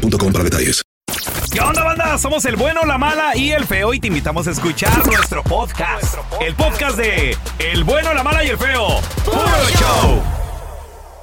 [0.00, 0.82] boostmobile.com para detalles.
[1.52, 2.18] ¿Qué onda, banda?
[2.18, 6.16] Somos el bueno, la mala y el feo y te invitamos a escuchar nuestro podcast.
[6.40, 9.00] El podcast de El bueno, la mala y el feo.
[9.24, 9.38] ¡Puro
[9.78, 10.22] show!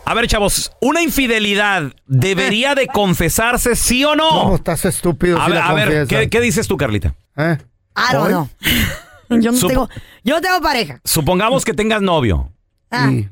[0.06, 4.50] A ver, chavos, ¿una infidelidad debería de confesarse sí o no?
[4.50, 6.08] No, estás estúpido a si ver, la a ver.
[6.08, 7.16] ¿qué, qué dices tú, Carlita?
[7.38, 7.58] ¿Eh?
[9.30, 9.90] Yo no, Sup- tengo,
[10.24, 11.00] yo no tengo pareja.
[11.04, 12.52] Supongamos que tengas novio
[12.92, 13.30] Ah, Y-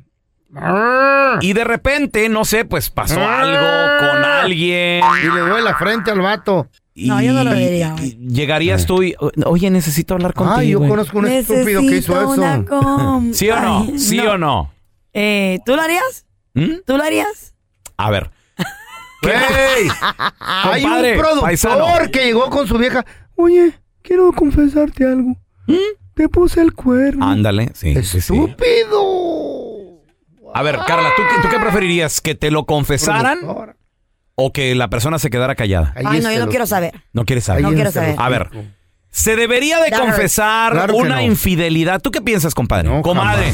[1.41, 3.59] y de repente, no sé, pues pasó algo
[3.99, 5.03] con alguien.
[5.23, 6.67] Y le duele la frente al vato.
[6.93, 10.57] Y, No, yo no lo diría, y Llegarías tú y, oye, necesito hablar contigo.
[10.59, 10.89] Ay, yo güey".
[10.89, 12.65] conozco un estúpido que hizo eso.
[13.33, 13.87] ¿Sí o no?
[13.97, 14.73] ¿Sí o no?
[15.13, 16.25] Eh, ¿Tú lo harías?
[16.53, 16.81] ¿Mm?
[16.85, 17.55] ¿Tú lo harías?
[17.95, 18.29] A ver.
[19.23, 19.87] ¡Ey!
[20.39, 21.85] Hay un productor paisano.
[22.11, 23.05] que llegó con su vieja.
[23.35, 25.37] Oye, quiero confesarte algo.
[26.13, 27.25] Te puse el cuerno.
[27.25, 28.33] Ándale, sí, sí, sí.
[30.53, 32.21] A ver, Carla, ¿tú, qué- ¿tú qué preferirías?
[32.21, 33.39] ¿Que te lo confesaran
[34.35, 35.93] o que la persona se quedara callada?
[35.95, 36.93] Ay, no, yo no quiero saber.
[37.13, 37.61] No quieres saber.
[37.63, 38.15] No quiero saber.
[38.17, 38.49] A ver.
[39.13, 40.11] ¿se debería de That hurts.
[40.13, 41.21] confesar Claro que una no.
[41.21, 42.01] infidelidad?
[42.01, 42.87] ¿Tú qué piensas, compadre?
[42.87, 43.53] No, Comadre,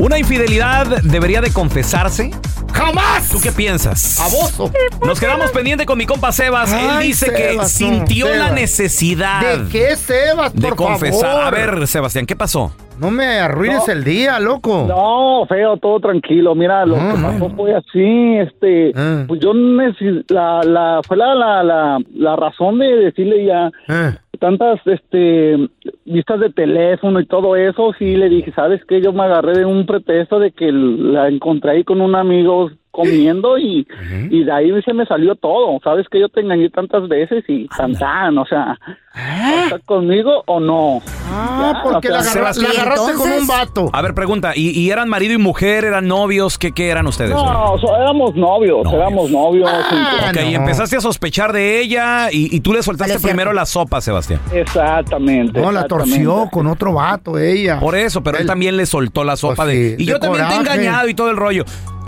[0.00, 2.30] ¿una infidelidad debería de confesarse?
[2.72, 3.28] ¡Jamás!
[3.30, 4.16] ¿Tú qué piensas?
[4.18, 4.72] ¡Baboso!
[5.04, 6.72] Nos quedamos pendiente con mi compa Sebas.
[6.72, 11.30] Él dice que sintió la necesidad ¿De qué, Sebas, de confesar.
[11.30, 11.44] favor?
[11.44, 12.72] A ver, Sebastián, ¿qué pasó?
[12.98, 14.84] No me arruines el día, loco.
[14.86, 16.54] No, feo, todo tranquilo.
[16.54, 17.32] Mira, lo que no.
[17.32, 19.24] pasó fue así, este, Ah.
[19.26, 24.80] pues yo la, la, fue la, la, la, la razón de decirle ya Eh, tantas,
[24.86, 25.56] este,
[26.04, 29.00] vistas de teléfono y todo eso, sí le dije, ¿sabes qué?
[29.00, 32.70] Yo me agarré de un pretexto de que la encontré ahí con un amigo
[33.02, 33.86] comiendo y,
[34.30, 35.78] y de ahí se me salió todo.
[35.82, 38.78] ¿Sabes que Yo te engañé tantas veces y tan tan, o sea,
[39.64, 41.00] ¿estás conmigo o no?
[41.32, 43.90] Ah, Ya, porque o la, agarra- la agarraste con un vato.
[43.92, 45.84] A ver, pregunta, ¿y, y eran marido y mujer?
[45.84, 46.58] ¿Eran novios?
[46.58, 47.30] ¿Qué, qué eran ustedes?
[47.30, 48.92] No, éramos novios, Novios.
[48.94, 49.70] éramos novios.
[49.72, 53.64] Ah, Ok, y empezaste a sospechar de ella y, y tú le soltaste primero la
[53.66, 54.40] sopa, Sebastián.
[54.52, 55.60] Exactamente.
[55.60, 56.10] No, la exactamente.
[56.24, 57.78] torció con otro vato, ella.
[57.80, 59.96] Por eso, pero él, Él- también le soltó la sopa Pues de...
[59.98, 61.64] Y yo también te he engañado y todo el rollo.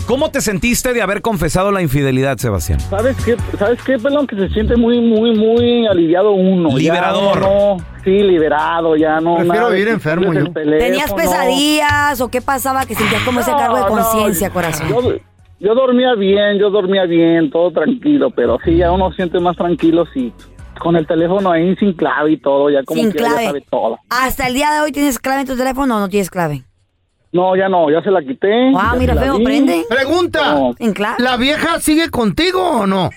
[0.07, 2.81] ¿Cómo te sentiste de haber confesado la infidelidad, Sebastián?
[2.81, 4.27] ¿Sabes qué, ¿Sabes qué, pelón?
[4.27, 6.71] Que se siente muy, muy, muy aliviado uno.
[6.71, 7.41] Ya Liberador.
[7.41, 9.37] no, sí, liberado, ya no.
[9.37, 10.53] Prefiero nada vivir enfermo yo.
[10.53, 14.89] ¿Tenías pesadillas o qué pasaba que sentías como ese cargo de no, conciencia, corazón?
[14.89, 15.15] Yo,
[15.61, 19.57] yo dormía bien, yo dormía bien, todo tranquilo, pero sí, ya uno se siente más
[19.57, 20.33] tranquilo si
[20.81, 23.45] con el teléfono ahí sin clave y todo, ya como Sin que ya clave.
[23.47, 23.99] sabe todo.
[24.11, 26.65] ¿Hasta el día de hoy tienes clave en tu teléfono o no tienes clave?
[27.33, 28.71] No, ya no, ya se la quité.
[28.71, 29.85] Wow, ya mira, feo, prende.
[29.89, 30.55] Pregunta.
[30.55, 30.75] No.
[30.79, 31.17] ¿En clave?
[31.19, 33.11] ¿La vieja sigue contigo o no?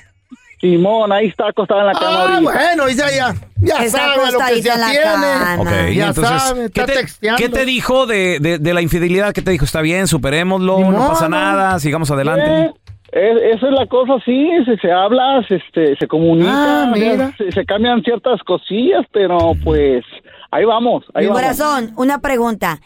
[0.61, 2.41] Simón, ahí está acostada en la cama Ah, ahorita.
[2.53, 3.35] bueno, ya, ya.
[3.57, 7.37] Ya Está sabe lo que se y Ya entonces, sabe, ¿qué, te, texteando.
[7.37, 9.33] qué te dijo de, de- de la infidelidad?
[9.33, 9.65] ¿Qué te dijo?
[9.65, 12.73] Está bien, superémoslo, no pasa nada, sigamos adelante.
[13.11, 17.33] Es- esa es la cosa, sí, se, se habla, se, este, se comunica, Ah, mira.
[17.37, 20.03] se, se cambian ciertas cosillas, pero pues
[20.51, 21.41] ahí vamos, ahí Mi vamos.
[21.41, 22.79] corazón, una pregunta.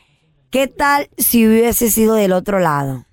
[0.51, 3.06] ¿Qué tal si hubiese sido del otro lado?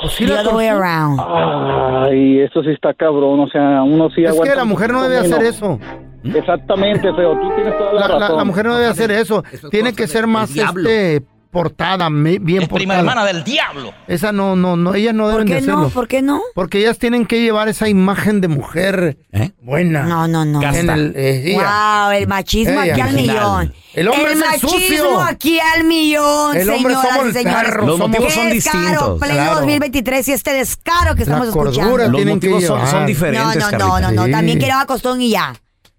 [0.00, 1.18] Pues sí The other way around.
[1.20, 5.02] Ay, eso sí está cabrón, o sea, uno sí Es aguanta que la mujer no
[5.02, 5.78] debe hacer eso.
[6.22, 8.36] Exactamente, pero tú tienes toda la, La, la- razón.
[8.36, 9.42] la mujer no debe hacer eso.
[9.52, 11.22] eso es Tiene que ser más este
[11.56, 12.98] portada, bien Es prima portada.
[12.98, 13.94] hermana del diablo.
[14.06, 15.80] Esa no, no, no, ellas no ¿Por deben de qué hacerlo.
[15.84, 15.88] no?
[15.88, 16.42] ¿Por qué no?
[16.54, 19.52] Porque ellas tienen que llevar esa imagen de mujer ¿Eh?
[19.62, 20.02] buena.
[20.02, 20.62] No, no, no.
[20.62, 23.74] En el, eh, Wow, el machismo Ella, aquí al millón.
[23.94, 25.20] El hombre es el machismo sucio.
[25.22, 27.74] aquí al millón, El hombre señoras somos y señores.
[27.86, 29.18] Los motivos Qué son descaro, distintos.
[29.20, 29.54] pleno Claro.
[29.56, 31.96] 2023 y este descaro que estamos La escuchando.
[31.96, 34.24] Los que motivos son, No, diferentes, no, no, no, no.
[34.26, 34.30] Sí.
[34.30, 35.54] También quiero a costón y ya.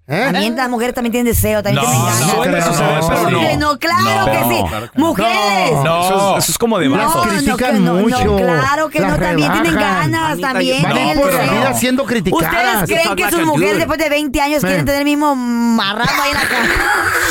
[0.09, 0.21] ¿Eh?
[0.31, 2.30] También las mujeres también tienen deseo, también No, tienen no, ganas.
[2.31, 3.39] suele no, suceder, no, pero ¿Cómo no.
[3.50, 3.77] que no?
[3.80, 4.63] Claro No, que sí.
[4.69, 5.71] claro Mujeres.
[5.83, 6.95] No, eso, eso es como de No.
[6.95, 11.51] Las critican mucho, claro que las no, también tienen ganas, también a tienen por deseo.
[11.51, 12.83] vida siendo criticadas.
[12.83, 16.24] ¿Ustedes creen que sus a mujeres después de 20 años quieren tener el mismo marrano
[16.24, 16.69] ahí en la cara?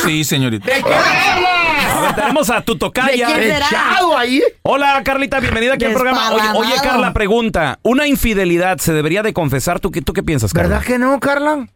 [0.05, 0.69] Sí, señorita.
[0.70, 3.28] A ver, tenemos a tu ¿De tocaya.
[4.19, 4.43] ahí.
[4.62, 6.31] Hola, Carlita, bienvenida aquí al programa.
[6.32, 6.75] Oye, oye.
[6.82, 7.78] Carla, pregunta.
[7.82, 9.81] ¿Una infidelidad se debería de confesar?
[9.81, 10.69] ¿Tú qué, tú qué piensas, Carla?
[10.69, 11.67] ¿Verdad que no, Carla?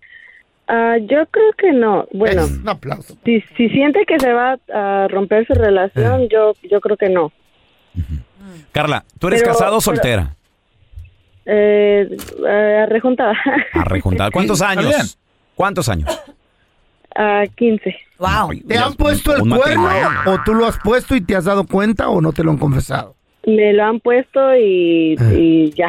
[0.72, 2.06] Ah, yo creo que no.
[2.12, 3.16] Bueno, Es un aplauso.
[3.24, 7.32] si, si siente que se va a romper su relación, yo yo creo que no.
[8.72, 10.36] Carla, ¿tú eres Pero- casado o soltera?
[11.46, 12.08] Eh,
[12.46, 13.34] eh, rejuntada.
[13.72, 14.30] Arrejuntada.
[14.30, 14.94] ¿Cuántos Está bien.
[14.94, 15.18] años?
[15.56, 16.20] ¿Cuántos años?
[17.16, 17.96] A 15.
[18.18, 18.28] Wow.
[18.52, 19.88] Ay, ¿Te ya han es puesto el cuerno
[20.26, 22.58] o tú lo has puesto y te has dado cuenta o no te lo han
[22.58, 23.16] confesado?
[23.46, 25.88] Me lo han puesto y, y ya.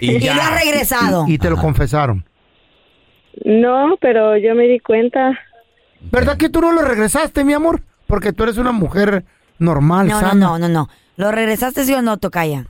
[0.00, 0.34] Y Y ya.
[0.34, 1.24] lo ha regresado.
[1.26, 2.24] Y te lo confesaron.
[3.44, 5.38] No, pero yo me di cuenta.
[6.10, 7.80] ¿Verdad que tú no lo regresaste, mi amor?
[8.06, 9.24] Porque tú eres una mujer
[9.58, 10.34] normal, No, no, sana.
[10.46, 10.88] no, no, no.
[11.16, 12.66] ¿Lo regresaste sí o no, Tocaya?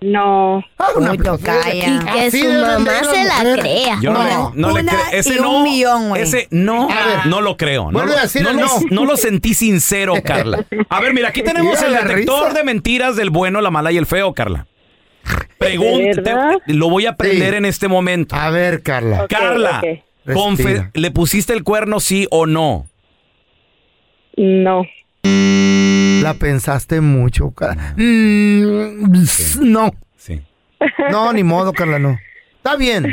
[0.00, 0.58] No.
[0.78, 2.00] Ah, Uy, tocaya.
[2.26, 3.98] Así Que su mamá se la crea.
[4.00, 5.04] Yo no, le, no le una creo.
[5.12, 5.62] Ese y un no.
[5.64, 6.22] millón, güey.
[6.22, 7.26] ese no, A ver.
[7.26, 7.90] no lo creo.
[7.90, 8.68] No a decir no lo- no.
[8.90, 10.64] no lo sentí sincero, Carla.
[10.90, 12.58] A ver, mira, aquí tenemos el detector risa.
[12.58, 14.66] de mentiras del bueno, la mala y el feo, Carla.
[15.58, 16.22] Pregunta,
[16.66, 17.56] te- lo voy a aprender Sí.
[17.56, 18.36] en este momento.
[18.36, 19.26] A ver, Carla.
[19.28, 20.34] Carla, ok.
[20.34, 20.90] confe- Respira.
[20.94, 22.86] ¿le pusiste el cuerno sí o no?
[24.36, 24.84] No.
[25.24, 27.94] La pensaste mucho, Carla.
[27.96, 29.12] Mm,
[29.62, 29.90] No.
[30.16, 30.40] Sí.
[31.10, 32.18] No, ni modo, Carla, no.
[32.56, 33.06] Está bien.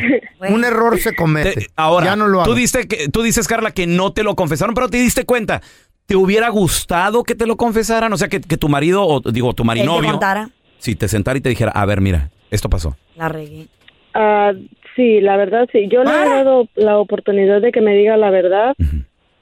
[0.49, 1.51] Un error se comete.
[1.53, 2.49] Te- ahora, ya no lo hago.
[2.51, 5.61] tú, diste que, tú dices, Carla, que no te lo confesaron, pero te diste cuenta.
[6.07, 8.11] ¿Te hubiera gustado que te lo confesaran?
[8.11, 10.49] O sea, que, que tu marido, o digo, tu Él te marinovio, contara.
[10.83, 12.97] Si te sentara y te dijera, a ver, mira, esto pasó.
[13.15, 13.67] La regué.
[14.13, 14.51] Ah,
[14.97, 15.87] sí, la verdad, sí.
[15.87, 18.75] Yo le he dado la oportunidad de que me diga la verdad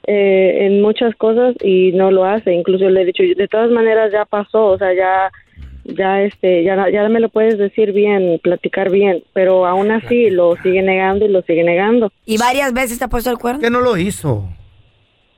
[0.06, 2.52] eh, en muchas cosas y no lo hace.
[2.52, 5.32] Incluso le he dicho, de todas maneras ya pasó, o sea, ya
[5.84, 10.54] ya este ya ya me lo puedes decir bien, platicar bien, pero aún así lo
[10.62, 12.12] sigue negando y lo sigue negando.
[12.24, 13.60] ¿Y varias veces te ha puesto el cuerno?
[13.60, 14.48] que no lo hizo?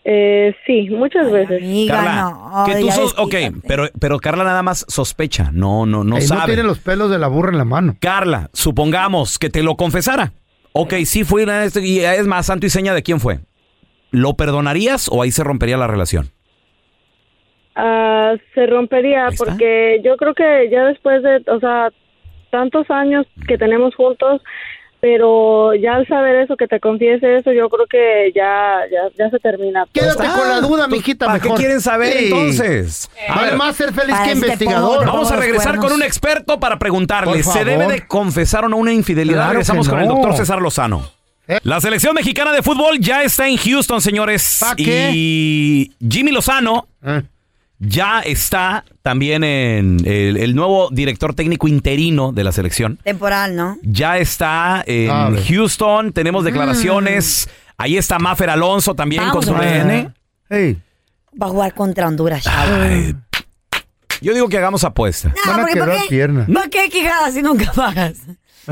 [0.07, 1.63] Eh, sí, muchas veces.
[1.63, 2.65] Amiga, Carla, no.
[2.67, 3.35] que tú sos, ok,
[3.67, 6.41] pero, pero Carla nada más sospecha, no, no, no Ey, sabe.
[6.43, 7.97] no tiene los pelos de la burra en la mano.
[8.01, 10.33] Carla, supongamos que te lo confesara.
[10.73, 13.39] Ok, sí fue, una- esto- y es más, santo y seña de quién fue.
[14.11, 16.29] ¿Lo perdonarías o ahí se rompería la relación?
[17.77, 21.89] Ah, se rompería porque yo creo que ya después de, o sea,
[22.51, 24.41] tantos años que tenemos juntos,
[25.05, 29.29] pero ya al saber eso, que te confiese eso, yo creo que ya, ya, ya
[29.29, 29.85] se termina.
[29.93, 30.39] Quédate está.
[30.39, 32.25] con la duda, Pues, mijita, ¿Para qué quieren saber Sí.
[32.25, 33.11] entonces?
[33.29, 35.05] A ver, más ser feliz que este investigador.
[35.05, 38.95] Vamos a regresar con un experto para preguntarle, ¿se debe de confesar o no una
[38.95, 39.41] infidelidad?
[39.41, 41.07] Claro Regresamos con el doctor César Lozano.
[41.49, 41.59] Eh.
[41.65, 44.65] La selección mexicana de fútbol ya está en Houston, señores.
[44.79, 47.21] Y Jimmy Lozano Eh,
[47.79, 52.99] ya está también en el, el nuevo director técnico interino de la selección.
[53.03, 53.77] Temporal, ¿no?
[53.83, 55.45] Ya está en A ver.
[55.45, 57.49] Houston, tenemos declaraciones.
[57.77, 59.87] Ahí está Maffer Alonso también Vamos con su a ver.
[59.87, 60.15] DN.
[60.51, 60.79] Ey,
[61.41, 62.47] Va a jugar contra Honduras.
[62.47, 63.15] Ay,
[64.21, 65.29] Yo digo que hagamos apuesta.
[65.31, 66.09] No, van a porque ¿para quebrar
[66.89, 68.19] quijadas si nunca pagas?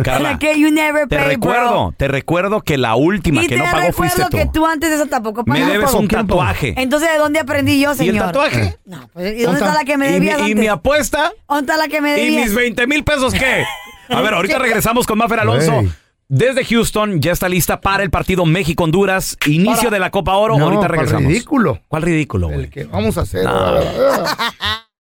[0.03, 0.59] Carla, ¿Para qué?
[0.59, 1.95] You never te pay, recuerdo, bro.
[1.97, 4.37] te recuerdo que la última Y que te no pagó fuiste recuerdo tú.
[4.37, 5.73] que tú antes de eso tampoco Me pagabas.
[5.73, 6.75] debes un tatuaje.
[6.77, 8.27] Entonces, ¿de dónde aprendí yo, ¿Y el señor?
[8.27, 8.79] tatuaje?
[8.85, 11.33] No, pues, ¿y dónde está ¿Dónde la que me ¿Y mi, debías y mi apuesta?
[11.49, 12.47] ¿Dónde está la que me ¿Y debías?
[12.47, 13.65] mis 20 mil pesos qué?
[14.09, 15.83] A ver, ahorita regresamos con Maffer Alonso.
[16.29, 19.37] Desde Houston ya está lista para el partido México-Honduras.
[19.47, 20.57] Inicio de la Copa Oro.
[20.57, 21.31] No, ahorita para regresamos.
[21.31, 21.81] ridículo.
[21.89, 22.61] ¿Cuál ridículo, güey?
[22.61, 23.45] El que vamos a hacer.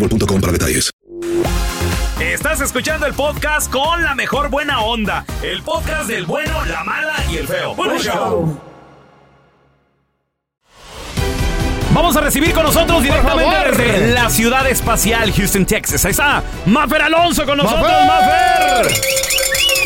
[0.00, 0.90] boostmobile.com para detalles.
[2.20, 5.24] Estás escuchando el podcast con la mejor buena onda.
[5.42, 7.74] El podcast del bueno, la mala y el feo.
[7.74, 8.58] Bueno, show.
[11.92, 16.04] Vamos a recibir con nosotros directamente desde la ciudad espacial Houston, Texas.
[16.04, 18.92] Ahí está Mafer Alonso con nosotros, Mafer.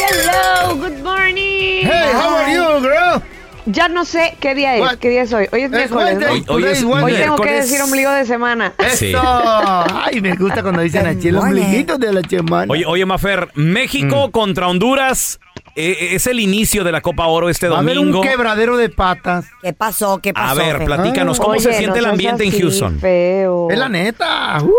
[0.06, 1.86] Hello, good morning.
[1.86, 3.33] Hey, how are you, girl?
[3.66, 4.82] Ya no sé qué día es.
[4.82, 4.96] What?
[4.96, 5.46] ¿Qué día es hoy?
[5.52, 6.54] Hoy es Es miércoles, ¿no?
[6.54, 8.72] Hoy- es is Hoy tengo que decir ombligo de semana.
[8.94, 9.10] Sí.
[9.10, 9.20] Eso.
[9.24, 12.70] Ay, me gusta cuando dicen aquí el ombliguito de la semana.
[12.72, 15.40] Oye, oye, Mafer, México contra Honduras
[15.76, 18.20] eh, es el inicio de la Copa Oro este Va a haber domingo.
[18.20, 19.46] un quebradero de patas.
[19.62, 20.18] ¿Qué pasó?
[20.18, 20.52] ¿Qué pasó?
[20.52, 22.98] A ver, platícanos, ¿cómo se siente no el ambiente en Houston?
[23.00, 23.70] Feo.
[23.70, 24.58] Es la neta.
[24.62, 24.72] Uh.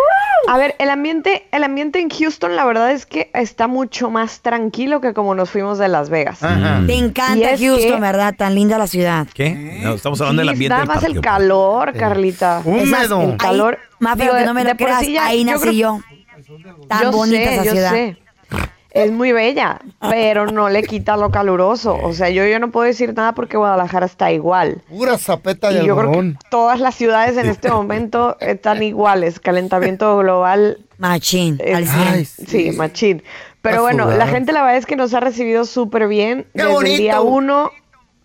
[0.48, 4.42] A ver, el ambiente, el ambiente en Houston, la verdad es que está mucho más
[4.42, 6.44] tranquilo que como nos fuimos de Las Vegas.
[6.44, 6.84] Ajá.
[6.86, 8.36] Te Y encanta Houston, que- ¿verdad?
[8.38, 9.28] Tan linda la ciudad.
[9.34, 9.80] ¿Qué?
[9.84, 11.22] No, estamos hablando del ambiente nada del más el partido.
[11.22, 12.62] calor, Carlita.
[12.64, 13.22] Húmedo.
[13.22, 13.80] El calor.
[14.00, 15.74] Más digo, feo que no me lo por creas, sí ya- ahí yo nací creo-
[15.74, 16.00] yo.
[16.88, 17.92] Tan yo bonita sé, esa yo ciudad.
[17.92, 18.18] sé.
[18.96, 22.00] Es muy bella, pero no le quita lo caluroso.
[22.02, 24.82] O sea, yo, yo no puedo decir nada porque Guadalajara está igual.
[24.88, 29.42] Pura zapeta de Y yo creo que todas las ciudades en este momento están iguales.
[29.42, 31.58] Calentamiento global Machín.
[31.60, 31.90] es-.
[31.94, 32.46] Ay, sí.
[32.48, 32.72] sí.
[32.72, 33.22] machín.
[33.62, 36.48] Pero bueno, la gente la verdad es que nos ha recibido súper bien.
[36.56, 37.36] ¡Qué Desde el día bonito!
[37.36, 37.72] uno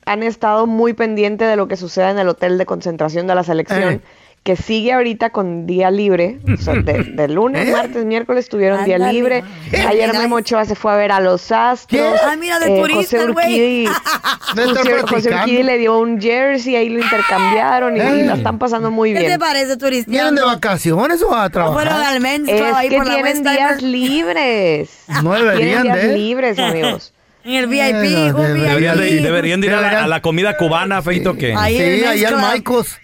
[0.07, 3.43] han estado muy pendiente de lo que sucede en el hotel de concentración de la
[3.43, 3.95] selección.
[3.95, 4.01] Eh.
[4.43, 7.73] Que sigue ahorita con día libre, o sea, de, de lunes, ¿Eh?
[7.73, 9.45] martes, miércoles tuvieron día libre.
[9.87, 10.11] Ayer.
[10.15, 12.19] Memo Ochoa se fue a ver a los Astros.
[12.25, 13.31] Ah, mira, de Eh, turista, José.
[13.31, 13.87] Urquidi,
[14.57, 15.31] José, José.
[15.35, 19.21] Urquidi le dio un jersey, ahí lo intercambiaron y, y la están pasando muy ¿Qué
[19.21, 19.39] te bien.
[19.39, 20.31] parece, ¿Vienen turista?
[20.31, 21.89] de vacaciones o a No trabajar?
[21.89, 25.05] al men's Es ahí que por la tienen West días libres.
[25.23, 27.13] No deberían Tienen días libres, amigos.
[27.43, 29.23] En el VIP, un deberían Deberían de, VIP.
[29.23, 30.05] deberían de ir a la, Deberían.
[30.05, 31.55] a la comida cubana, Feito, que...
[31.55, 32.37] Ahí Sí, ahí al.
[32.37, 32.99] Maicos.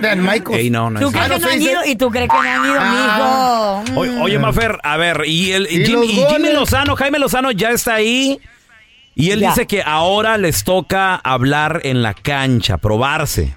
[0.00, 0.56] Del Maicos.
[0.56, 1.80] Ey, no, no ¿Tú es crees Ah, que no han ido?
[1.84, 3.82] ¿Y tú crees que no han ido, Ah.
[3.86, 4.00] mijo?
[4.00, 6.52] Oye, oye, Mafer, a ver, y, el, ¿Y Jimmy, y Jimmy?
[6.52, 8.40] Lozano, Jaime Lozano ya está ahí.
[9.14, 9.48] Y él Ya.
[9.50, 13.54] dice que ahora les toca hablar en la cancha, probarse.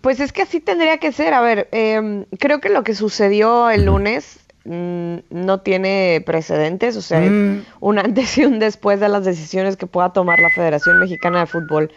[0.00, 1.34] Pues es que así tendría que ser.
[1.34, 7.02] A ver, em, creo que lo que sucedió el lunes mm, no tiene precedentes, o
[7.02, 7.64] sea, Mm.
[7.80, 11.46] un antes y un después de las decisiones que pueda tomar la Federación Mexicana de
[11.46, 11.90] Fútbol.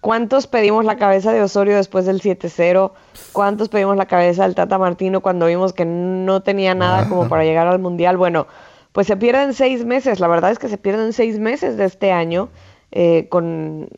[0.00, 2.92] ¿Cuántos pedimos la cabeza de Osorio después del 7-0?
[3.32, 7.44] ¿Cuántos pedimos la cabeza del Tata Martino cuando vimos que no tenía nada como para
[7.44, 8.16] llegar al Mundial?
[8.16, 8.48] Bueno,
[8.92, 10.18] pues se pierden seis meses.
[10.18, 12.48] La verdad es que se pierden seis meses de este año
[12.90, 13.88] eh, con,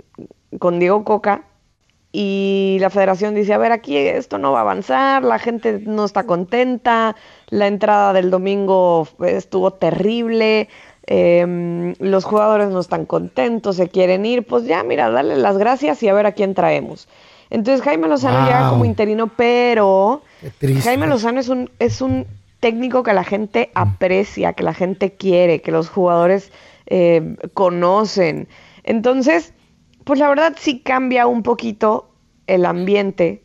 [0.59, 1.45] con Diego Coca.
[2.17, 6.05] Y la federación dice, a ver, aquí esto no va a avanzar, la gente no
[6.05, 7.17] está contenta,
[7.55, 10.69] la entrada del domingo estuvo terrible,
[11.07, 16.03] em, los jugadores no están contentos, se quieren ir, pues ya, mira, dale las gracias
[16.03, 17.07] y a ver a quién traemos.
[17.51, 18.47] Entonces Jaime Lozano Wow.
[18.47, 20.23] llega como interino, pero.
[20.83, 22.27] Jaime Lozano es un, es un
[22.59, 26.51] técnico que la gente aprecia, que la gente quiere, que los jugadores
[26.87, 28.49] eh, conocen.
[28.83, 29.53] Entonces,
[30.03, 32.09] pues la verdad sí cambia un poquito
[32.49, 33.44] el ambiente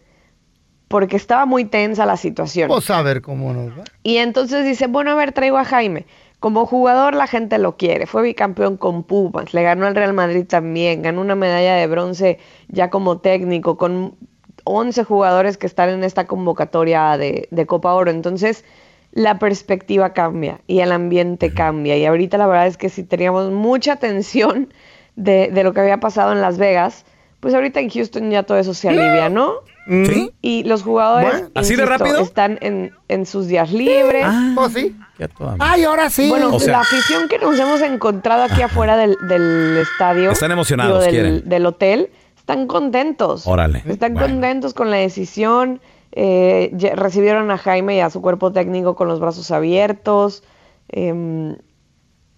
[0.90, 2.68] porque estaba muy tensa la situación.
[2.68, 3.84] Pues a ver cómo nos va.
[4.04, 6.06] Y entonces dice, bueno, a ver, traigo a Jaime.
[6.40, 8.08] Como jugador la gente lo quiere.
[8.08, 12.40] Fue bicampeón con Pumas, le ganó al Real Madrid también, ganó una medalla de bronce
[12.70, 14.16] ya como técnico, con
[14.64, 18.10] 11 jugadores que están en esta convocatoria de, de Copa Oro.
[18.10, 18.66] Entonces
[19.12, 21.98] la perspectiva cambia y el ambiente cambia.
[21.98, 24.74] Y ahorita la verdad es que si teníamos mucha tensión
[25.16, 27.06] de, de lo que había pasado en Las Vegas,
[27.40, 29.54] pues ahorita en Houston ya todo eso se alivia, ¿no?
[29.88, 30.32] ¿Sí?
[30.42, 32.20] Y los jugadores Bueno, ¿así de rápido?
[32.20, 34.26] están en, en sus días libres.
[34.54, 34.96] Pues sí.
[35.18, 35.72] Qué a toda madre.
[35.74, 36.30] Ay, ahora sí.
[36.30, 40.52] Bueno, O sea- la afición que nos hemos encontrado aquí afuera del, del estadio, Están
[40.52, 41.34] emocionados, digo, quieren.
[41.40, 43.48] del, del hotel, están contentos.
[43.48, 43.82] Órale.
[43.88, 44.28] Están Bueno.
[44.28, 45.82] contentos con la decisión.
[46.12, 50.44] eh, recibieron a Jaime y a su cuerpo técnico con los brazos abiertos.
[50.90, 51.56] Em,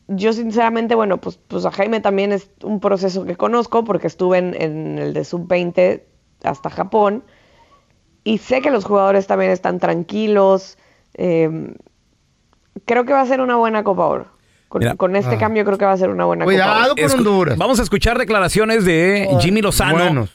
[0.08, 4.38] yo sinceramente, bueno, pues, pues a Jaime también es un proceso que conozco porque estuve
[4.40, 6.04] en, en el de sub-20
[6.44, 7.24] hasta Japón.
[8.24, 10.78] y sé que los jugadores también están tranquilos.
[11.16, 11.74] eh,
[12.86, 14.28] creo que va a ser una buena Copa Oro.
[14.70, 14.96] Con, Mira.
[14.96, 15.38] con este Ah.
[15.38, 16.96] cambio creo que va a ser una buena Copa Oro.
[16.96, 19.98] Escu- Vamos a escuchar declaraciones de Jimmy Lozano.
[19.98, 20.30] buenos.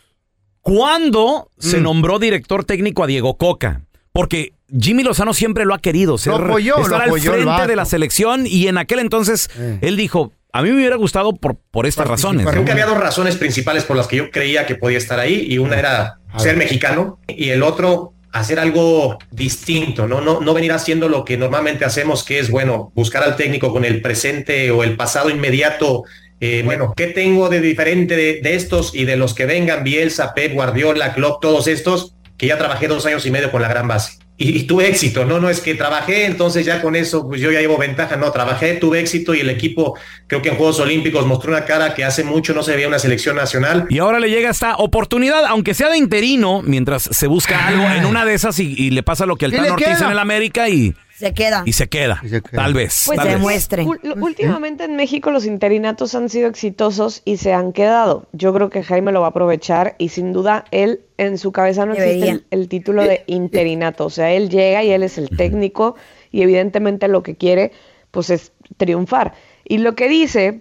[0.60, 1.82] ¿Cuándo se Mm.
[1.84, 3.82] nombró director técnico a Diego Coca?
[4.16, 7.66] Porque Jimmy Lozano siempre lo ha querido ser, Lo apoyó, estar lo al apoyó frente
[7.66, 9.78] de la selección y en aquel entonces Eh.
[9.82, 12.46] él dijo, a mí me hubiera gustado por, por estas razones.
[12.46, 15.46] Creo que había dos razones principales por las que yo creía que podía estar ahí
[15.48, 20.20] y una era ser mexicano y el otro hacer algo distinto, ¿no?
[20.20, 23.84] No, no venir haciendo lo que normalmente hacemos, que es, bueno, buscar al técnico con
[23.84, 26.04] el presente o el pasado inmediato.
[26.40, 30.34] eh, bueno, ¿qué tengo de diferente de, de estos y de los que vengan, Bielsa,
[30.34, 33.88] Pep, Guardiola, Klopp, todos estos, que ya trabajé dos años y medio con la gran
[33.88, 34.18] base?
[34.38, 35.40] Y, y tuve éxito, ¿no?
[35.40, 38.74] No es que trabajé, entonces ya con eso, pues yo ya llevo ventaja, no, trabajé,
[38.74, 42.22] tuve éxito y el equipo, creo que en Juegos Olímpicos mostró una cara que hace
[42.22, 43.86] mucho no se veía una selección nacional.
[43.88, 48.04] Y ahora le llega esta oportunidad, aunque sea de interino, mientras se busca algo en
[48.04, 50.04] una de esas y, y le pasa lo que al Tan Ortiz queda.
[50.04, 51.62] en el América y, Se queda.
[51.64, 52.20] y se queda.
[52.52, 53.04] Tal vez.
[53.06, 53.68] Pues tal es- vez.
[53.86, 58.26] ul- lo- últimamente en México los interinatos han sido exitosos y se han quedado.
[58.32, 61.86] Yo creo que Jaime lo va a aprovechar y sin duda él en su cabeza
[61.86, 64.04] no existe el, el título de interinato.
[64.04, 65.96] O sea, él llega y él es el técnico
[66.30, 67.72] y evidentemente lo que quiere
[68.10, 69.32] pues es triunfar.
[69.64, 70.60] Y lo que dice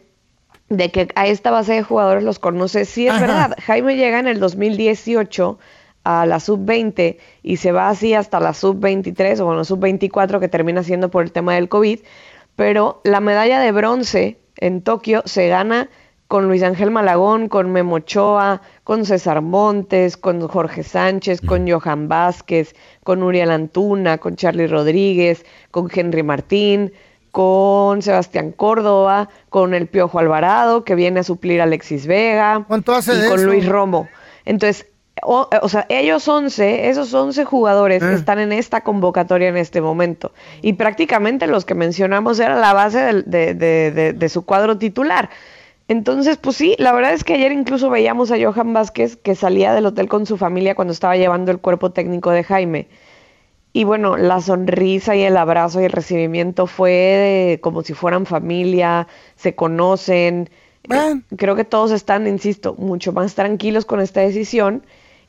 [0.69, 3.21] de que a esta base de jugadores los conoce, sí es Ajá.
[3.21, 3.57] verdad.
[3.65, 5.59] Jaime llega en el 2018
[6.05, 10.83] a la sub-20 y se va así hasta la sub-23 o bueno, sub-24 que termina
[10.83, 11.99] siendo por el tema del COVID,
[12.55, 15.89] pero la medalla de bronce en Tokio se gana
[16.27, 22.07] con Luis Ángel Malagón, con Memo Ochoa, con César Montes, con Jorge Sánchez, con Johan
[22.07, 26.93] Vázquez, con Uriel Antuna, con Charlie Rodríguez, con Henry Martín,
[27.31, 33.13] con Sebastián Córdoba, con el Piojo Alvarado, que viene a suplir a Alexis Vega, hace
[33.13, 33.47] y de con eso?
[33.47, 34.07] Luis Romo.
[34.45, 34.87] Entonces,
[35.23, 38.13] o, o sea, ellos 11, esos 11 jugadores Eh.
[38.13, 40.31] están en esta convocatoria en este momento.
[40.61, 45.29] Y prácticamente los que mencionamos era la base de, de- de- de su cuadro titular.
[45.87, 49.73] Entonces, pues sí, la verdad es que ayer incluso veíamos a Johan Vázquez que salía
[49.73, 52.87] del hotel con su familia cuando estaba llevando el cuerpo técnico de Jaime.
[53.71, 58.25] Y bueno, la sonrisa y el abrazo y el recibimiento fue de- como si fueran
[58.25, 60.49] familia, se conocen.
[60.89, 64.83] Eh, Creo que todos están, insisto, mucho más tranquilos con esta decisión.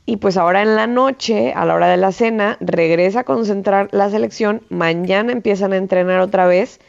[0.09, 3.89] Y pues ahora en la noche, a la hora de la cena, regresa a concentrar
[3.91, 4.61] la selección.
[4.69, 6.79] Mañana empiezan a entrenar otra vez.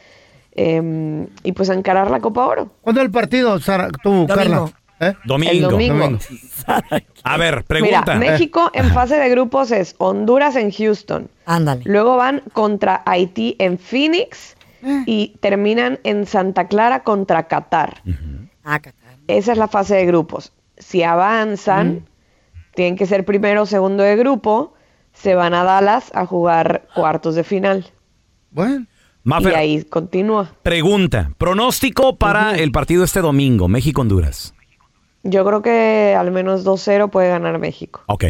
[0.55, 2.71] em, y pues a encarar la Copa Oro.
[2.81, 4.71] ¿Cuándo es el partido, Sara, tú, Carla?
[4.99, 5.13] ¿Eh?
[5.23, 5.51] Domingo.
[5.51, 6.17] El domingo.
[7.23, 8.15] A ver, pregunta.
[8.15, 11.29] Mira, México en fase de grupos es Honduras en Houston.
[11.45, 11.83] Ándale.
[11.85, 14.57] Luego van contra Haití en Phoenix
[15.05, 18.01] y terminan en Santa Clara contra Qatar.
[18.63, 19.15] Ah, Qatar.
[19.27, 20.51] Esa es la fase de grupos.
[20.77, 22.05] Si avanzan,
[22.75, 24.73] tienen que ser primero o segundo de grupo,
[25.13, 27.85] se van a Dallas a jugar cuartos de final.
[28.51, 28.85] Bueno.
[29.23, 30.49] Mafer, Y ahí continúa.
[30.63, 31.31] pregunta.
[31.37, 34.53] Pronóstico para el partido este domingo, México-Honduras.
[35.23, 38.01] Yo creo que al menos 2-0 puede ganar México.
[38.07, 38.25] Ok.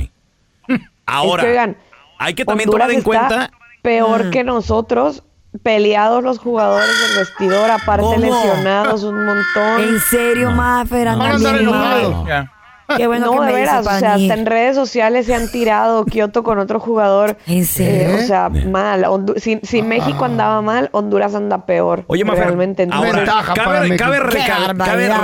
[1.06, 1.78] Ahora, Es que, oigan,
[2.18, 3.52] hay que también Honduras tomar en está cuenta...
[3.82, 4.30] Peor Mm.
[4.32, 5.24] que nosotros,
[5.64, 8.18] peleados los jugadores del vestidor, aparte ¿Cómo?
[8.18, 9.82] lesionados un montón.
[9.82, 11.08] ¿En serio, Mafer?
[11.08, 12.50] Van a
[12.98, 15.50] Qué bueno no, que de me veras, o sea, hasta en redes sociales se han
[15.52, 17.38] tirado Kioto con otro jugador.
[17.48, 18.10] ¿En serio?
[18.18, 19.04] Eh, o sea, mal.
[19.04, 22.04] Hondu- si, si México andaba mal, Honduras anda peor.
[22.08, 22.88] Oye, Mafer, realmente.
[22.92, 23.26] Ahora,
[23.56, 24.76] cabe, cabe recal-.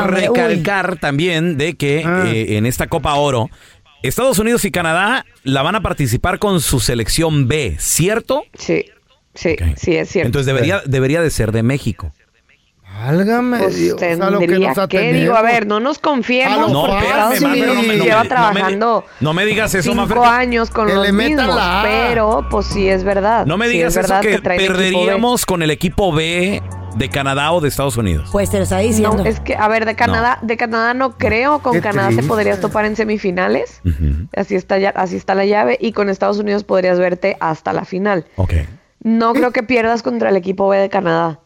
[0.05, 0.27] Uy.
[0.27, 2.23] recalcar también de que Ah.
[2.27, 3.49] eh, en esta Copa Oro,
[4.03, 8.43] Estados Unidos y Canadá la van a participar con su selección B, ¿cierto?
[8.53, 8.85] sí,
[9.33, 10.27] sí, sí, es cierto.
[10.27, 12.13] Entonces debería, debería de ser de México.
[12.97, 15.21] Válgame Pues Dios, a lo que nos que, atenemos.
[15.21, 17.05] digo, a ver, no nos confiemos lo porque.
[17.05, 20.17] Estados Unidos no me- lleva no me- trabajando No me digas eso, cinco Mafer.
[20.23, 23.45] años con que los mismos, la pero pues sí es verdad.
[23.45, 24.57] No me sí digas es eso verdad que, B.
[24.67, 26.63] perderíamos con el equipo B
[26.95, 28.29] de Canadá o de Estados Unidos.
[28.31, 29.17] Pues te lo está diciendo.
[29.17, 32.23] No, es que, a ver, de Canadá, de Canadá no creo, con Qué Canadá triste.
[32.23, 33.81] te podrías topar en semifinales,
[34.35, 37.83] así está ya, así está la llave, y con Estados Unidos podrías verte hasta la
[37.83, 38.25] final.
[38.37, 38.53] Ok.
[39.03, 41.41] No creo que pierdas contra el equipo B de Canadá,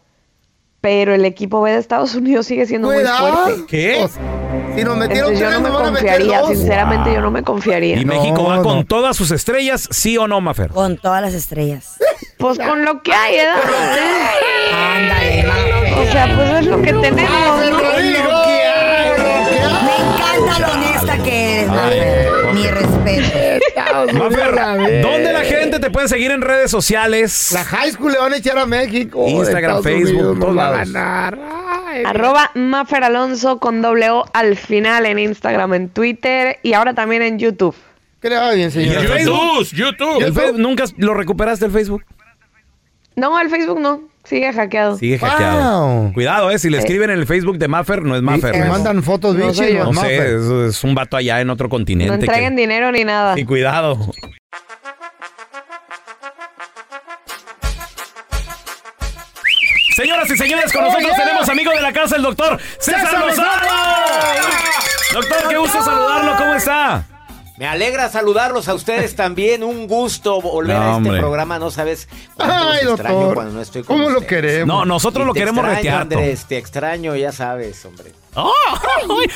[0.81, 3.31] pero el equipo B de Estados Unidos sigue siendo Cuidado.
[3.31, 3.65] muy fuerte.
[3.67, 4.07] ¿Qué?
[4.75, 7.31] Si nos metieron Entonces yo no me nos van a meter confiaría, sinceramente yo no
[7.31, 7.97] me confiaría.
[7.97, 10.69] ¿Y No, México va con todas sus estrellas, sí o no, Mafer?
[10.69, 11.97] Con todas las estrellas.
[12.37, 13.47] Pues con lo que hay, ¿eh?
[14.73, 15.45] Ándale.
[15.99, 17.65] O sea, pues es lo que tenemos,
[20.67, 22.29] honesta que eres, Mafer.
[22.29, 22.53] ok.
[22.53, 24.13] Mi respeto.
[24.13, 27.51] Mafer, ¿dónde la gente te puede seguir en redes sociales?
[27.51, 29.25] La high school le van a echar a México.
[29.27, 30.89] Instagram, Facebook, todos lados.
[32.05, 37.21] Arroba Mafer Alonso con doble O al final en Instagram, en Twitter y ahora también
[37.21, 37.75] en YouTube.
[38.21, 39.01] Que le va bien, señora.
[39.01, 39.65] ¿Y el Facebook?
[39.71, 40.21] YouTube.
[40.21, 40.59] ¿El Facebook?
[40.59, 42.03] ¿Nunca lo recuperaste el Facebook?
[43.19, 44.01] No, el Facebook no.
[44.23, 44.97] Sigue hackeado.
[44.97, 46.11] Sigue hackeado.
[46.13, 46.59] Cuidado, eh.
[46.59, 46.79] Si le Eh.
[46.81, 48.51] escriben en el Facebook de Maffer, no es Maffer.
[48.51, 49.83] te es- mandan fotos No yo.
[49.85, 52.17] No no, sé, es un vato allá en otro No continente.
[52.19, 53.35] que- entreguen dinero ni nada.
[53.35, 53.97] Sí, cuidado.
[59.95, 61.25] Señoras y señores, con nosotros Oh, yeah.
[61.25, 63.49] tenemos amigo de la casa, el doctor César, ¡César Lozano.
[65.13, 66.35] Doctor, qué gusto saludarlo.
[66.37, 67.03] ¿Cómo está?
[67.59, 69.63] Me alegra saludarlos a ustedes también.
[69.65, 71.19] Un gusto volver No, a este hombre.
[71.19, 71.59] programa.
[71.59, 73.33] No sabes cuánto los Ay, extraño doctor.
[73.35, 74.67] cuando no estoy con ¿Cómo lo queremos?
[74.67, 76.01] No, nosotros Y lo te queremos extraño, retear.
[76.01, 78.13] Andrés, te extraño, ya sabes, hombre.
[78.35, 78.53] Oh,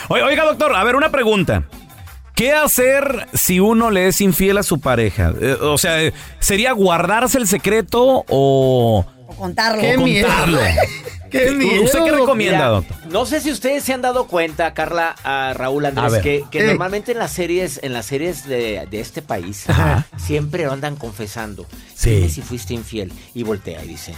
[0.09, 1.63] oiga, doctor, a ver, una pregunta.
[2.35, 5.33] ¿Qué hacer si uno le es infiel a su pareja?
[5.39, 5.97] Eh, o sea,
[6.39, 9.81] ¿sería guardarse el secreto o, O contarlo.
[9.81, 10.27] Qué o miedo.
[11.39, 11.59] contarlo?
[11.59, 11.83] Qué miedo.
[11.83, 12.97] ¿Usted qué recomienda, Mira, doctor?
[13.11, 16.21] No sé si ustedes se han dado cuenta, Carla, a Raúl A Andrés, ver.
[16.21, 16.67] que, que Eh.
[16.67, 19.65] normalmente en las series, en las series de, de este país,
[20.17, 21.65] siempre andan confesando.
[21.95, 22.11] Sí.
[22.11, 23.11] Dime si fuiste infiel.
[23.33, 24.13] Y voltea y dice,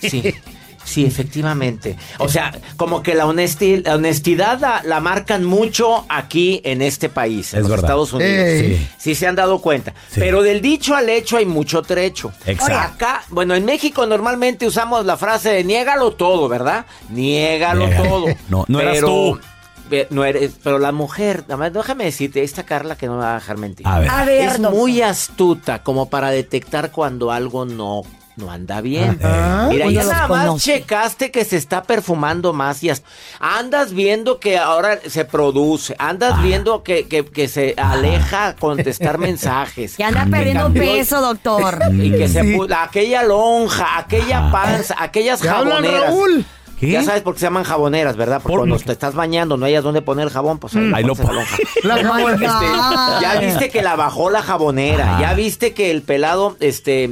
[0.00, 0.34] sí.
[0.84, 1.96] Sí, efectivamente.
[2.18, 7.08] O sea, como que la, honesti- la honestidad la, la marcan mucho aquí en este
[7.08, 7.84] país, en Es los verdad.
[7.86, 8.32] Estados Unidos.
[8.34, 8.76] Ey.
[8.76, 8.88] Sí.
[8.98, 9.94] Sí se han dado cuenta.
[10.10, 10.20] Sí.
[10.20, 12.32] Pero del dicho al hecho hay mucho trecho.
[12.46, 12.78] Exacto.
[12.94, 16.86] Acá, bueno, en México normalmente usamos la frase de niégalo todo, ¿verdad?
[17.10, 18.08] Niégalo Niégalo.
[18.08, 18.26] todo.
[18.48, 19.38] No, no eras tú.
[19.90, 23.18] Ve- No eres, pero la mujer, nada más déjame decirte, esta Carla que no me
[23.24, 23.86] va a dejar mentir.
[23.86, 24.08] A ver.
[24.10, 28.02] A ver, es muy astuta como para detectar cuando algo no,
[28.36, 29.18] no anda bien.
[29.22, 29.66] Ah.
[29.70, 30.72] Mira, Uno ya nada más conoce.
[30.80, 33.06] checaste que se está perfumando más y hasta-
[33.40, 36.42] andas viendo que ahora se produce, andas Ah.
[36.42, 39.96] viendo que, que- que se aleja a contestar mensajes.
[39.96, 41.78] Que anda perdiendo cambió- peso, doctor.
[41.92, 42.54] y que se Sí.
[42.54, 46.06] pu- aquella lonja, aquella panza, aquellas ¿Te hablan, jaboneras.
[46.08, 46.44] Raúl?
[46.80, 46.90] ¿Qué?
[46.90, 48.40] Ya sabes por qué se llaman jaboneras, ¿verdad?
[48.42, 51.04] Porque Por- cuando te estás bañando no hayas dónde poner el jabón, pues ahí, Ahí
[51.04, 51.46] lo pones.
[51.84, 51.96] La.
[52.00, 57.08] Este, ya viste que la bajó la jabonera, ya viste que el pelado, este,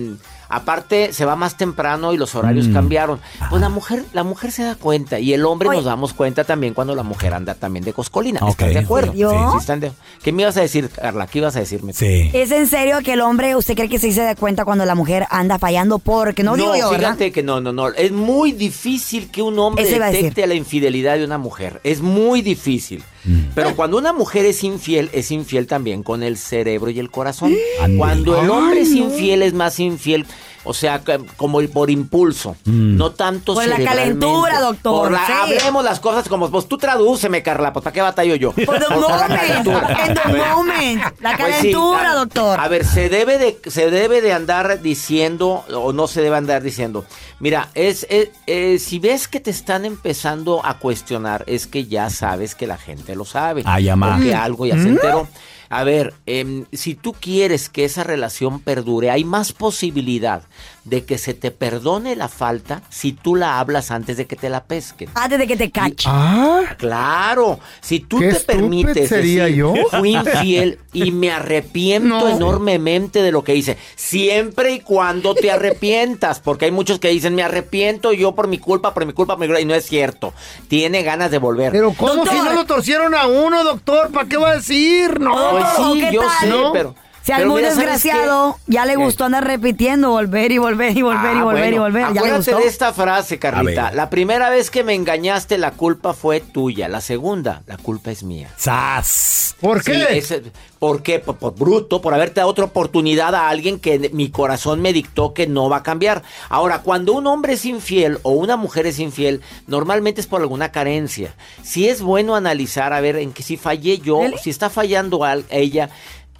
[0.50, 2.72] aparte se va más temprano y los horarios Mm.
[2.74, 3.20] cambiaron.
[3.48, 5.76] Pues la mujer, la mujer se da cuenta y el hombre Oye.
[5.78, 8.40] nos damos cuenta también cuando la mujer anda también de coscolina.
[8.42, 8.50] Ok.
[8.50, 9.14] ¿Estás de acuerdo?
[9.14, 9.30] ¿Yo?
[9.30, 11.26] Sí, sí, están de- ¿Qué me ibas a decir, Carla?
[11.26, 11.92] ¿Qué ibas a decirme?
[11.92, 12.30] Sí.
[12.34, 14.94] ¿Es en serio que el hombre, usted cree que sí se da cuenta cuando la
[14.94, 15.98] mujer anda fallando?
[15.98, 17.10] Porque no, digo yo, ¿verdad?
[17.10, 17.88] fíjate que no, no, no.
[17.88, 21.80] Es muy difícil que un hombre iba a detecte la infidelidad de una mujer.
[21.84, 23.02] Es muy difícil.
[23.24, 23.40] Mm.
[23.54, 27.54] Pero cuando una mujer es infiel, es infiel también con el cerebro y el corazón.
[27.96, 30.26] Cuando el hombre es infiel, es más infiel.
[30.64, 32.96] O sea, que- como el- por impulso, Mm.
[32.96, 35.32] no tanto Por la calentura, doctor, Por la- sí.
[35.32, 38.52] Hablemos las cosas como, pues tú tradúceme, Carla, pues ¿para qué batallo yo?
[38.52, 40.56] The Por la moment, in the Bueno.
[40.56, 41.02] moment.
[41.20, 42.60] La Pues sí, calentura, doctor.
[42.60, 46.62] A ver, se debe de se debe de andar diciendo o no se debe andar
[46.62, 47.04] diciendo.
[47.38, 52.10] Mira, es, eh, eh, si ves que te están empezando a cuestionar, es que ya
[52.10, 53.62] sabes que la gente lo sabe.
[53.64, 54.16] Ay, amá.
[54.18, 55.26] O que algo ya se enteró.
[55.70, 60.42] A ver, em, si tú quieres que esa relación perdure, hay más posibilidad
[60.85, 64.48] de que se te perdone la falta si tú la hablas antes de que te
[64.50, 65.09] la pesquen.
[65.14, 66.09] Antes de que te cache.
[66.11, 69.74] Ah, Claro, si tú Qué te permites sería decir, yo.
[69.98, 72.28] fui infiel y me arrepiento No.
[72.28, 77.35] enormemente de lo que hice, siempre y cuando te arrepientas, porque hay muchos que dicen,
[77.35, 79.87] me arrepiento yo por mi culpa, por mi culpa, por mi culpa", y no es
[79.87, 80.33] cierto.
[80.68, 81.70] Tiene ganas de volver.
[81.70, 82.35] pero ¿cómo Doctor.
[82.35, 84.11] si no lo torcieron a uno, doctor?
[84.11, 85.20] ¿Para qué va a decir?
[85.20, 85.59] No.
[85.60, 86.30] Pues ¿O sí, yo tal?
[86.40, 86.72] sé, ¿No?
[86.72, 86.94] pero...
[87.36, 88.98] Si pero algún mira, ¿sabes desgraciado ya le ¿Qué?
[89.04, 92.02] gustó andar repitiendo, volver y volver y volver y Ah, volver y volver.
[92.02, 92.58] ¿Ya le Acuérdate gustó?
[92.64, 93.88] de esta frase, Carlita.
[93.88, 93.92] A.
[93.92, 96.88] La primera vez que me engañaste, la culpa fue tuya.
[96.88, 98.48] La segunda, la culpa es mía.
[98.56, 99.54] ¡Sas!
[99.60, 100.18] ¿Por Sí, qué?
[100.18, 100.42] ese-
[100.78, 101.18] ¿Por qué?
[101.18, 105.34] Por, por bruto, por haberte dado otra oportunidad a alguien que mi corazón me dictó
[105.34, 106.22] que no va a cambiar.
[106.48, 110.72] Ahora, cuando un hombre es infiel o una mujer es infiel, normalmente es por alguna
[110.72, 111.34] carencia.
[111.62, 115.44] Si es bueno analizar, a ver, en que si fallé yo, si está fallando al-
[115.50, 115.90] ella.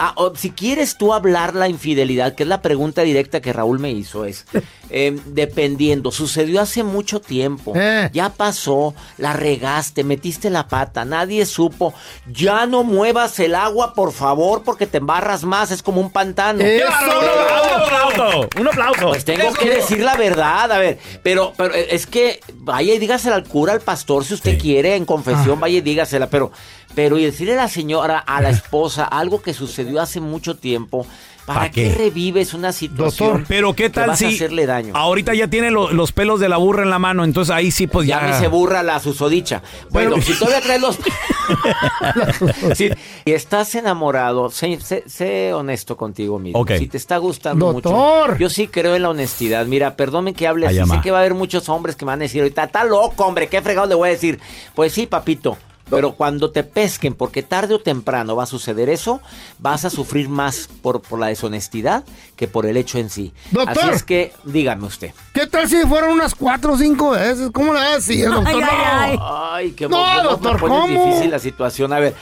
[0.01, 3.79] Ah, o si quieres tú hablar la infidelidad, que es la pregunta directa que Raúl
[3.79, 4.47] me hizo, es
[4.91, 8.11] eh, dependiendo, sucedió hace mucho tiempo, Eh.
[8.13, 11.95] ya pasó, la regaste, metiste la pata, nadie supo,
[12.33, 16.61] ya no muevas el agua, por favor, porque te embarras más, es como un pantano.
[16.65, 16.87] Eso.
[16.87, 18.49] ¡Un aplauso!
[18.59, 19.09] ¡Un aplauso!
[19.11, 23.37] Pues tengo que decir la verdad, a ver, pero, pero es que vaya y dígasela
[23.37, 24.59] al cura, al pastor, si usted Sí.
[24.59, 26.51] quiere, en confesión, vaya y dígasela, pero,
[26.95, 31.07] pero y decirle a la señora, a la esposa, algo que sucedió hace mucho tiempo,
[31.47, 31.89] ¿para ¿Pa qué?
[31.91, 31.95] qué?
[31.95, 33.29] revives una situación?
[33.31, 34.93] Doctor, Pero qué que tal vas si a hacerle daño?
[34.97, 37.87] ahorita ya tiene lo- los pelos de la burra en la mano, entonces ahí sí
[37.87, 38.21] pues ya.
[38.21, 39.63] Ya me se burra la susodicha.
[39.91, 40.99] Bueno, si todavía traes los...
[42.75, 42.91] si
[43.25, 46.61] estás enamorado, sé, sé- sé honesto contigo mismo.
[46.61, 46.73] Ok.
[46.79, 48.29] Si te está gustando Doctor.
[48.31, 49.67] mucho, yo sí creo en la honestidad.
[49.67, 50.79] Mira, perdónme que hable así.
[50.89, 53.25] Sé que va a haber muchos hombres que me van a decir ahorita, está loco,
[53.25, 54.39] hombre, qué fregado le voy a decir.
[54.75, 55.57] Pues sí, papito.
[55.91, 59.21] Pero cuando te pesquen, porque tarde o temprano va a suceder eso,
[59.59, 62.05] vas a sufrir más por, por la deshonestidad
[62.37, 63.33] que por el hecho en sí.
[63.51, 63.77] Doctor.
[63.79, 65.13] Así es que, dígame usted.
[65.35, 67.51] ¿Qué tal si fueron unas cuatro o cinco veces?
[67.53, 68.63] ¿Cómo le decir, doctor?
[68.65, 69.53] Ay, No.
[69.53, 71.07] Ay, qué No, doctor, pones ¿cómo?
[71.07, 71.93] difícil la situación.
[71.93, 72.15] A ver,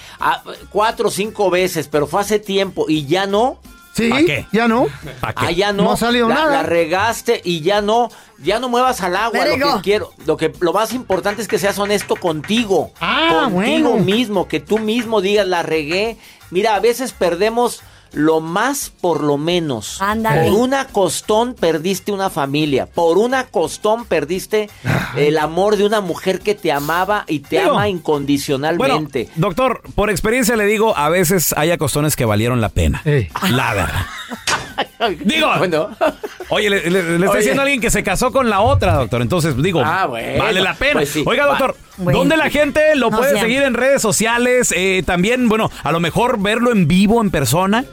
[0.70, 3.59] cuatro o cinco veces, pero fue hace tiempo y ya no.
[3.98, 4.11] ¿Sí?
[4.11, 4.46] ¿Pa' qué?
[4.52, 4.87] ¿Ya no?
[5.22, 5.82] Ah, ya no.
[5.82, 6.52] No ha salido la, nada.
[6.52, 8.11] La regaste y ya no.
[8.38, 9.44] Ya no muevas al agua.
[9.44, 12.92] Lo que quiero, lo que lo más importante es que seas honesto contigo.
[13.00, 14.04] Ah, contigo bueno.
[14.04, 16.16] mismo, que tú mismo digas la regué.
[16.50, 17.82] Mira, a veces perdemos
[18.12, 20.01] lo más por lo menos.
[20.01, 20.51] Ándale.
[20.51, 22.87] Por una costón perdiste una familia.
[22.87, 24.68] Por una costón perdiste
[25.16, 29.29] el amor de una mujer que te amaba y te Digo, ama Bueno, incondicionalmente.
[29.37, 33.03] doctor, por experiencia le digo, a veces hay acostones que valieron la pena.
[33.51, 34.07] La verdad.
[35.25, 35.91] Digo, bueno.
[36.51, 37.38] oye, le, le- le está Oye.
[37.38, 39.23] diciendo a alguien que se casó con la otra, doctor.
[39.23, 40.43] Entonces, digo, Ah, bueno.
[40.43, 40.93] vale la pena.
[40.95, 41.23] Pues sí.
[41.27, 41.51] Oiga, Va.
[41.59, 42.19] doctor, Bueno.
[42.21, 44.73] ¿dónde la gente lo No puede seguir en redes sociales?
[44.77, 47.85] Eh, también, bueno, a lo mejor verlo en vivo, en persona.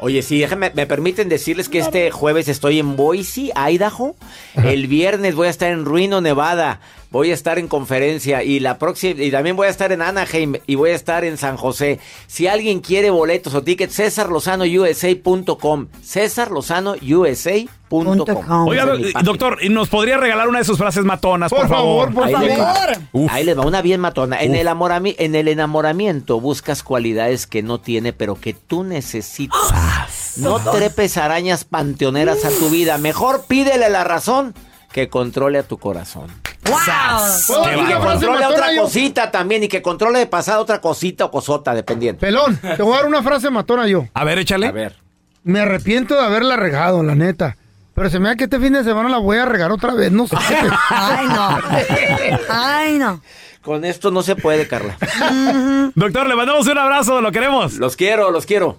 [0.00, 4.14] Oye, sí, déjame, me permiten decirles que este jueves estoy en Boise, Idaho.
[4.54, 6.78] El viernes voy a estar en Reno, Nevada.
[7.10, 10.56] Voy a estar en conferencia y la próxima y también voy a estar en Anaheim
[10.66, 11.98] y voy a estar en San José.
[12.26, 15.86] Si alguien quiere boletos o tickets, cesarlozanousa.com.
[16.04, 18.68] cesarlozanousa.com.
[18.68, 18.86] Oiga,
[19.22, 22.32] doctor, ¿y ¿nos podría regalar una de sus frases matonas, por, Por favor, por Ahí
[22.32, 22.48] favor.
[22.48, 22.76] les va.
[23.34, 24.42] Ahí les va una bien matona.
[24.42, 30.34] En el, amorami- en el enamoramiento buscas cualidades que no tiene, pero que tú necesitas.
[30.36, 32.98] No trepes arañas panteoneras a tu vida.
[32.98, 34.54] Mejor pídele la razón
[34.92, 36.26] que controle a tu corazón.
[36.64, 36.76] ¡Wow!
[37.46, 38.82] ¿Puedo Y decir que frase controle otra yo?
[38.82, 42.20] cosita también y que controle de pasada otra cosita o cosota, dependiendo.
[42.20, 44.06] Pelón, te voy a dar una frase matona yo.
[44.14, 44.66] A ver, échale.
[44.66, 44.96] A ver.
[45.44, 47.56] Me arrepiento de haberla regado, la neta.
[47.94, 50.12] Pero se me da que este fin de semana la voy a regar otra vez,
[50.12, 50.36] no sé.
[50.90, 51.58] Ay, no.
[52.48, 53.20] Ay, no.
[53.62, 54.96] Con esto no se puede, Carla.
[55.94, 57.74] Doctor, le mandamos un abrazo, lo queremos.
[57.74, 58.78] Los quiero, los quiero.